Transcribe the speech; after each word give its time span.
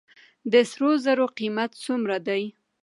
د 0.51 0.53
سرو 0.71 0.91
زرو 1.05 1.25
قیمت 1.37 1.71
څومره 1.85 2.15
دی؟ 2.27 2.43